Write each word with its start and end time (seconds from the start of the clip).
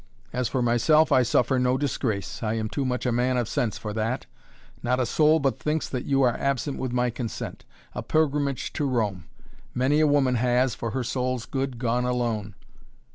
As 0.33 0.47
for 0.47 0.63
myself 0.63 1.11
I 1.11 1.21
suffer 1.21 1.59
no 1.59 1.77
disgrace. 1.77 2.41
I 2.41 2.55
am 2.55 2.69
too 2.69 2.85
much 2.85 3.05
a 3.05 3.11
man 3.11 3.37
of 3.37 3.47
sense 3.47 3.77
for 3.77 3.93
that. 3.93 4.25
Not 4.81 4.99
a 4.99 5.05
soul 5.05 5.39
but 5.39 5.59
thinks 5.59 5.87
that 5.87 6.05
you 6.05 6.23
are 6.23 6.35
absent 6.39 6.79
with 6.79 6.91
my 6.91 7.11
consent. 7.11 7.65
A 7.93 8.01
pilgrimage 8.01 8.73
to 8.73 8.85
Rome! 8.89 9.25
Many 9.75 9.99
a 9.99 10.07
woman 10.07 10.33
has, 10.41 10.73
for 10.73 10.89
her 10.89 11.03
soul's 11.03 11.45
good 11.45 11.77
gone 11.77 12.05
alone. 12.05 12.55